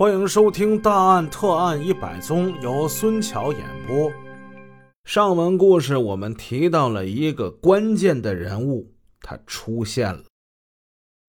[0.00, 4.10] 欢迎收听《大案特案一百宗》，由孙桥演播。
[5.04, 10.24] 上文故事我们提到了一个关键的人物，他出现了。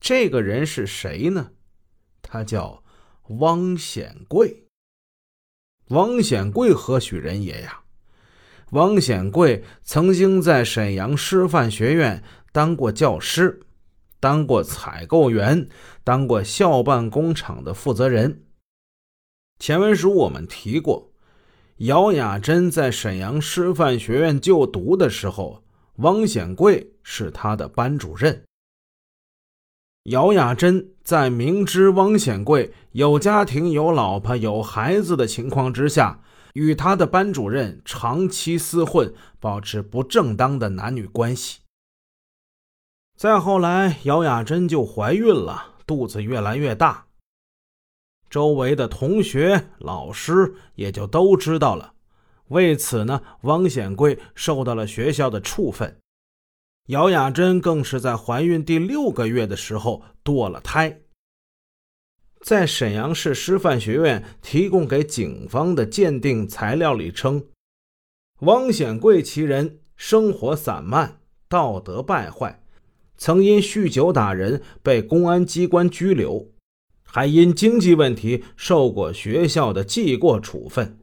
[0.00, 1.52] 这个人是谁呢？
[2.20, 2.84] 他叫
[3.38, 4.66] 汪显贵。
[5.88, 7.80] 汪显贵何许人也呀？
[8.72, 12.22] 汪显贵曾经在沈阳师范学院
[12.52, 13.62] 当过教师，
[14.20, 15.70] 当过采购员，
[16.04, 18.44] 当过校办工厂的负责人。
[19.58, 21.10] 前文书我们提过，
[21.78, 25.64] 姚雅珍在沈阳师范学院就读的时候，
[25.96, 28.44] 汪显贵是他的班主任。
[30.04, 36.22] 姚雅珍在明知汪显贵有家庭、有老婆、有孩子的情况之下，
[36.54, 41.62] 与他的班主任长期厮混，保持不正当的男女关系。
[43.16, 47.07] 再后来，姚雅珍就怀孕了，肚子越来越大。
[48.30, 51.94] 周围的同学、老师也就都知道了。
[52.48, 55.98] 为此呢，汪显贵受到了学校的处分。
[56.86, 61.00] 姚雅珍更是在怀孕第六个月的时候堕了胎。
[62.40, 67.44] 在沈阳市师范学院提供给警方的鉴定材料里称，
[68.40, 72.62] 汪显贵其人生活散漫，道德败坏，
[73.16, 76.52] 曾因酗酒打人被公安机关拘留。
[77.10, 80.98] 还因经济问题受过学校的记过处分。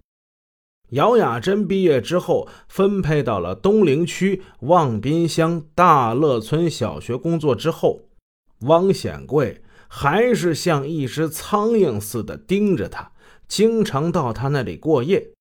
[0.92, 8.02] 姚雅珍毕业之后分配到了东陵区望滨乡大乐村小学工作之后，
[8.60, 13.12] 汪显贵还是像一只苍蝇似的盯着他，
[13.48, 15.32] 经常到他那里过夜。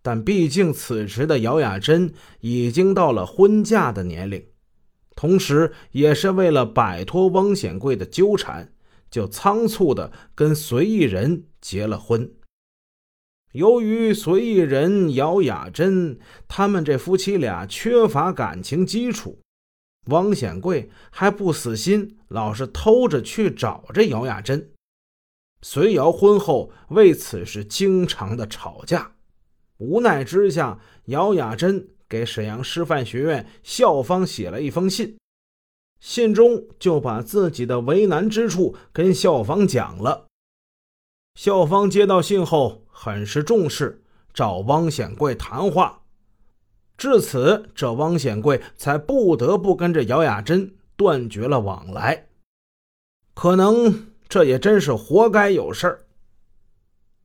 [0.00, 4.46] 但毕竟此时的姚雅珍已经到了婚嫁的年龄，
[5.16, 8.72] 同时也是为了摆脱汪显贵的纠缠。
[9.10, 12.32] 就仓促的跟随意人结了婚。
[13.52, 19.40] 由于随意人姚雅珍他们这夫妻俩缺乏感情基础，
[20.06, 24.70] 汪显贵还不死心，老是偷着去找这姚雅珍。
[25.62, 29.12] 随姚婚后为此是经常的吵架。
[29.78, 35.16] 无奈之下，姚雅珍给沈阳师范学院校方写了一封信。
[36.00, 40.26] 信中就把自己的为难之处跟校方讲了。
[41.34, 46.02] 校方接到信后很是重视，找汪显贵谈话。
[46.96, 52.28] 至此，这汪显贵才不得不跟着姚雅珍断绝了往来。
[53.34, 56.06] 可能这也真是活该有事儿。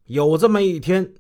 [0.05, 1.15] 有这么一天，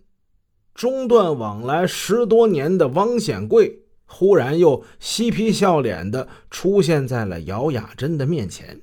[0.75, 3.82] 中断往来十多年的汪显贵。
[4.13, 8.79] 忽然又嬉皮笑脸的出现在了姚雅珍的面前。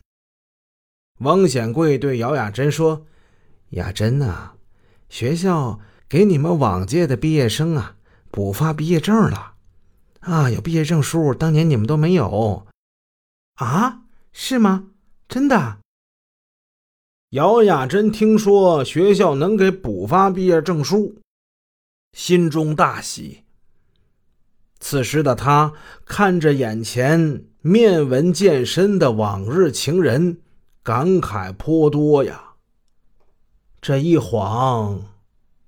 [1.21, 3.07] 汪显贵对姚雅珍说
[3.71, 4.53] ：“雅珍呐，
[5.09, 7.97] 学校给你们往届的毕业生啊
[8.31, 9.55] 补发毕业证了，
[10.21, 12.67] 啊，有毕业证书，当年你们都没有，
[13.55, 14.03] 啊，
[14.33, 14.89] 是吗？
[15.29, 15.79] 真的？”
[17.31, 21.15] 姚雅珍听说学校能给补发毕业证书，
[22.13, 23.45] 心中大喜。
[24.83, 25.75] 此时的他
[26.07, 30.41] 看着眼前面纹渐深的往日情人，
[30.83, 32.55] 感慨颇多呀。
[33.83, 35.03] 这一晃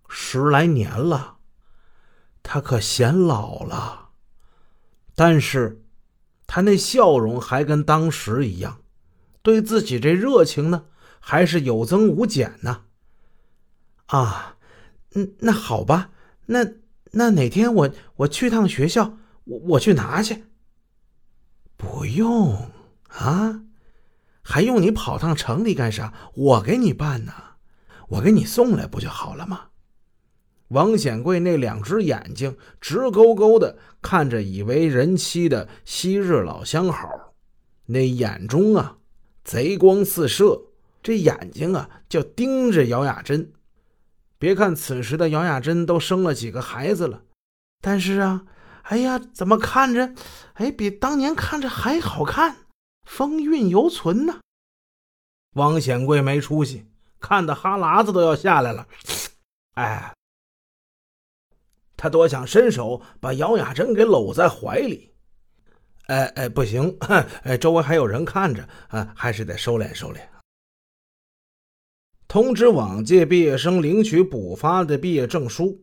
[0.09, 1.37] 十来年了，
[2.43, 4.09] 他可显老了，
[5.15, 5.83] 但是
[6.47, 8.79] 他那笑容还跟当时一样，
[9.43, 10.87] 对自己这热情呢，
[11.21, 12.85] 还是有增无减呢。
[14.07, 14.57] 啊，
[15.15, 16.11] 嗯，那好吧，
[16.47, 16.82] 那。
[17.13, 20.45] 那哪天我我去趟学校，我我去拿去。
[21.77, 22.71] 不用
[23.09, 23.63] 啊，
[24.43, 26.13] 还用你跑趟城里干啥？
[26.35, 27.33] 我给你办呢，
[28.09, 29.69] 我给你送来不就好了吗？
[30.69, 37.35] 王显贵那两只眼睛直勾勾的看着已为人妻的昔日老相好，
[37.87, 38.97] 那眼中啊
[39.45, 40.63] 贼光四射，
[41.03, 43.53] 这眼睛啊就盯着姚雅珍。
[44.43, 47.23] 别看此时的姚雅珍都生了几个孩子了，
[47.81, 48.45] 但是啊，
[48.83, 50.13] 哎呀，怎么看着，
[50.55, 52.57] 哎，比当年看着还好看，
[53.07, 54.41] 风韵犹存呢。
[55.55, 56.91] 汪显贵没出息，
[57.21, 58.85] 看的哈喇子都要下来了。
[59.75, 60.13] 哎，
[61.97, 65.15] 他多想伸手把姚雅珍给搂在怀里。
[66.09, 66.99] 哎哎，不行，
[67.45, 70.19] 哎，周围还有人看着，啊，还是得收敛收敛。
[72.33, 75.83] 通知往届毕业生领取补发的毕业证书，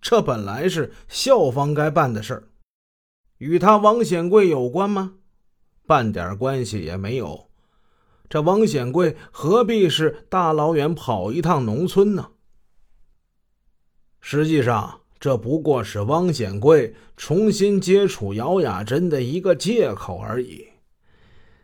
[0.00, 2.44] 这本来是校方该办的事儿，
[3.38, 5.14] 与他王显贵有关吗？
[5.88, 7.48] 半点关系也没有。
[8.28, 12.28] 这汪显贵何必是大老远跑一趟农村呢？
[14.20, 20.68] 实际上，这不过是汪显贵重新接触姚雅珍的一个借口而已。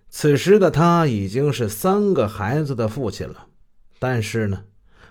[0.08, 3.45] 此时的他已经是三个孩子的父亲了，
[3.98, 4.64] 但是呢，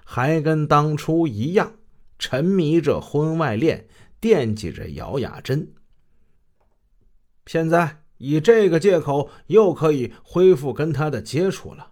[0.03, 1.73] 还跟当初一样，
[2.19, 3.87] 沉迷着婚外恋，
[4.19, 5.73] 惦记着姚雅珍。
[7.45, 11.91] 现在以这个借口，又可以恢复跟他的接触了。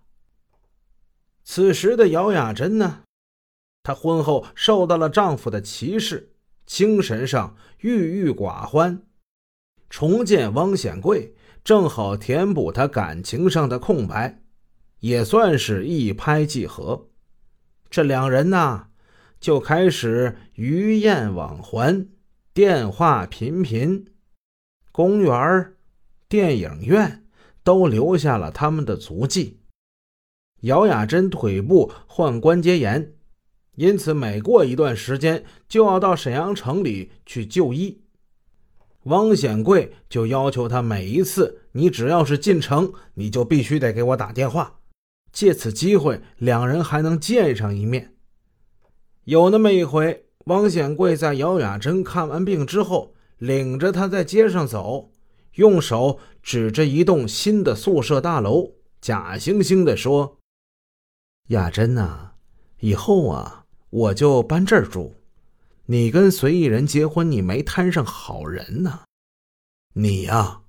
[1.44, 3.04] 此时的姚雅珍呢，
[3.84, 6.34] 她婚后受到了丈夫的歧视，
[6.66, 9.04] 精神上郁郁寡欢，
[9.90, 11.36] 重见汪显贵。
[11.64, 14.43] 正好填补他感情上的空白，
[15.04, 17.10] 也算是一拍即合。
[17.90, 18.86] 这两人呐，
[19.38, 22.08] 就开始鱼雁往还，
[22.54, 24.06] 电话频频，
[24.94, 25.74] 公园、
[26.30, 27.26] 电影院
[27.66, 29.60] 都留下了他们的足迹。
[30.62, 33.12] 姚雅珍腿部患关节炎，
[33.76, 38.02] 因此每过一段时间就要到沈阳城里去就医。
[39.04, 44.80] 汪显贵就要求他每一次，你只要是进城，你就必须得给我打电话。
[45.34, 48.14] 借此机会，两人还能见上一面。
[49.26, 55.12] 有那么一回，汪显贵在姚雅珍看完病之后，领着她在街上走，
[55.56, 60.38] 用手指着一栋新的宿舍大楼，假惺惺地说
[61.50, 62.34] ：“雅珍呐，
[62.80, 65.16] 以后啊，我就搬这儿住。”
[65.88, 69.02] 你跟随意人结婚，你没摊上好人呢。
[69.96, 70.62] 你呀，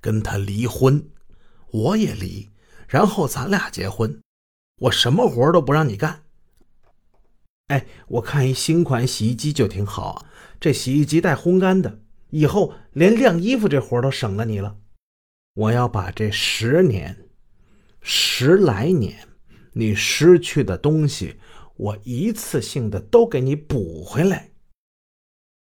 [0.00, 1.10] 跟他离婚，
[1.70, 2.48] 我也离，
[2.88, 4.20] 然后咱俩结婚，
[4.80, 6.22] 我什么活都不让你干。
[7.68, 10.26] 哎，我看一新款洗衣机就挺好，
[10.60, 12.00] 这洗衣机带烘干的，
[12.30, 14.76] 以后连晾衣服这活都省了你了。
[15.54, 17.28] 我要把这十年、
[18.02, 19.28] 十来年
[19.72, 21.36] 你失去的东西，
[21.76, 24.50] 我一次性的都给你补回来。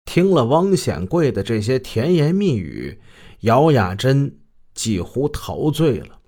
[0.06, 3.00] 听了汪显贵的这些甜言蜜语，
[3.42, 4.40] 姚雅珍
[4.74, 6.22] 几乎陶醉了。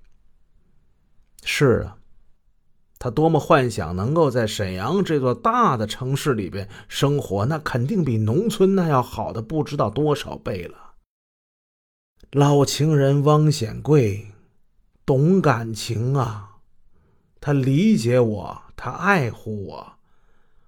[1.50, 1.96] 是啊，
[2.98, 10.92] 他多么幻想能够在沈阳这座大的城市里边生活，那肯定比农村那要好的不知道多少倍了。
[12.32, 14.26] 老情人汪显贵
[15.06, 16.58] 懂感情啊，
[17.40, 19.92] 他理解我，他爱护我，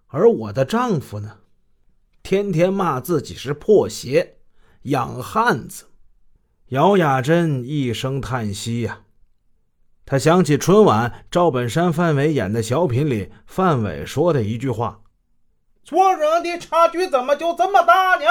[0.06, 1.40] 而我的丈夫呢？
[2.22, 4.38] 天天骂自己是破鞋、
[4.84, 5.84] 养汉子，
[6.68, 9.02] 姚雅珍一声叹息呀。
[10.10, 15.02] 他想起春晚赵本山、范伟演的小品里范伟说的一句话
[15.84, 18.24] ：“做人的差距怎么就这么大呢？”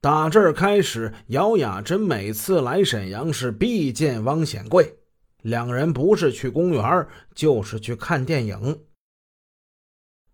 [0.00, 4.96] 打这儿开始，姚雅珍每次来沈阳是必见汪显贵，
[5.42, 8.86] 两人不是去公园，就是去看电影。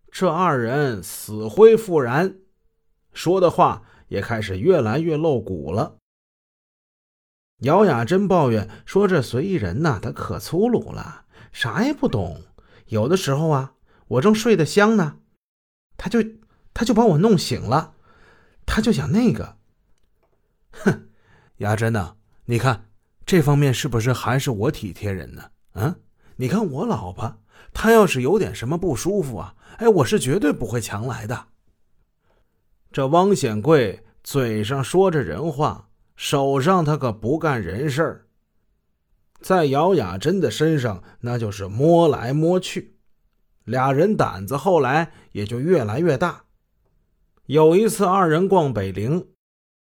[0.09, 2.35] 这二人死灰复燃，
[3.11, 5.97] 说的话也开始越来越露骨了。
[7.59, 12.41] 姚雅珍抱怨说：“这随意人呐，他可粗鲁了，啥也不懂。
[12.87, 13.73] 有的时候啊，
[14.07, 15.17] 我正睡得香呢，
[15.97, 16.23] 他就
[16.73, 17.95] 他就把我弄醒了，
[18.65, 19.57] 他就想那个。
[20.71, 21.09] 哼，
[21.57, 22.15] 雅珍呐，
[22.45, 22.89] 你看
[23.25, 25.51] 这方面是不是还是我体贴人呢？
[25.73, 25.95] 嗯，
[26.37, 27.39] 你看我老婆，
[27.73, 31.47] 她要是有点什么不舒服啊。”哎，我是绝对不会强来的。
[32.91, 35.88] 这汪显贵嘴上说着人话，
[36.19, 38.25] 手上他可不干人事儿。
[39.39, 42.97] 在姚雅珍的身上，那就是摸来摸去，
[43.63, 46.43] 俩人胆子后来也就越来越大。
[47.45, 49.29] 有一次，二人逛北陵，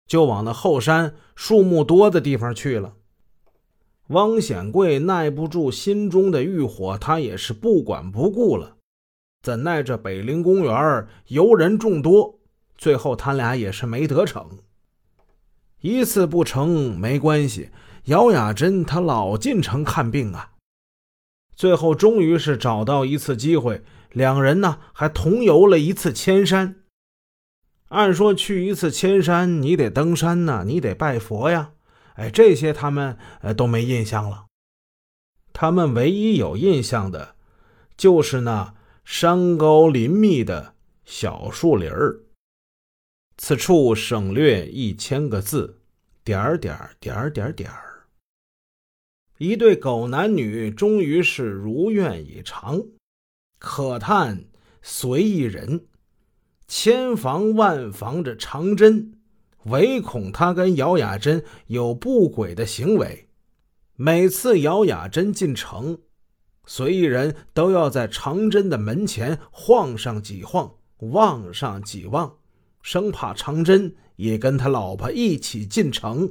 [0.06, 2.94] 就往那后山树木多的地方去了。
[4.10, 8.76] 汪显贵耐不住心中的欲火，他也是不管不顾了。
[9.42, 12.38] 怎奈这北陵公园游人众多，
[12.76, 14.48] 最后他俩也是没得逞。
[15.80, 17.70] 一次不成没关系，
[18.04, 20.52] 姚雅珍她老进城看病啊。
[21.54, 23.82] 最后终于是找到一次机会，
[24.12, 26.76] 两人呢还同游了一次千山。
[27.88, 31.70] 按说去一次千山，你得登山呢，你得拜佛呀。
[32.14, 34.46] 哎，这些他们呃都没印象了。
[35.52, 37.34] 他们唯一有印象的，
[37.96, 38.74] 就是那。
[39.10, 40.74] 山高林密的
[41.06, 42.20] 小树林儿，
[43.40, 45.78] 此处省略一千个字，
[46.24, 48.06] 点儿点儿点儿点儿点儿。
[49.38, 52.82] 一对狗男女终于是如愿以偿，
[53.60, 54.46] 可叹
[54.82, 55.86] 随意人，
[56.66, 59.14] 千防万防着长针，
[59.66, 63.28] 唯恐他跟姚雅珍有不轨的行为。
[63.94, 66.00] 每次姚雅珍进城，
[66.66, 72.37] 随意人都要在长贞的门前晃上几晃，望上几望，
[72.90, 76.26] 生怕长真也跟他老婆一起进城。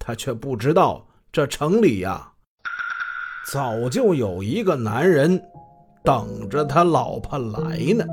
[0.00, 2.32] 他却不知道，这城里呀，
[3.46, 5.40] 早就有一个男人
[6.02, 8.04] 等着他老婆来呢。